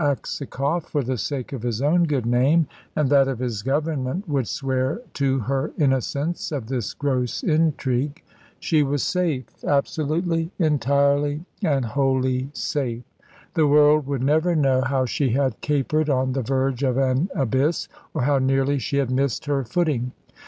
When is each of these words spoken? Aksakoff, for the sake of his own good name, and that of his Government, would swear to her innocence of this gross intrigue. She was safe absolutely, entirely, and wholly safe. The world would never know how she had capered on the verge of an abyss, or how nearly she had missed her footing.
Aksakoff, 0.03 0.85
for 0.89 1.03
the 1.03 1.15
sake 1.19 1.53
of 1.53 1.61
his 1.61 1.79
own 1.79 2.05
good 2.05 2.25
name, 2.25 2.65
and 2.95 3.07
that 3.11 3.27
of 3.27 3.37
his 3.37 3.61
Government, 3.61 4.27
would 4.27 4.47
swear 4.47 4.99
to 5.13 5.37
her 5.41 5.73
innocence 5.77 6.51
of 6.51 6.65
this 6.65 6.95
gross 6.95 7.43
intrigue. 7.43 8.23
She 8.59 8.81
was 8.81 9.03
safe 9.03 9.63
absolutely, 9.63 10.49
entirely, 10.57 11.45
and 11.61 11.85
wholly 11.85 12.49
safe. 12.51 13.03
The 13.53 13.67
world 13.67 14.07
would 14.07 14.23
never 14.23 14.55
know 14.55 14.81
how 14.81 15.05
she 15.05 15.29
had 15.33 15.61
capered 15.61 16.09
on 16.09 16.33
the 16.33 16.41
verge 16.41 16.81
of 16.81 16.97
an 16.97 17.29
abyss, 17.35 17.87
or 18.15 18.23
how 18.23 18.39
nearly 18.39 18.79
she 18.79 18.97
had 18.97 19.11
missed 19.11 19.45
her 19.45 19.63
footing. 19.63 20.13